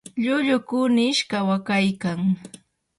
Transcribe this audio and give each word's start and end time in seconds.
lllullu 0.21 0.57
kunish 0.67 1.21
kawakaykan. 1.31 2.19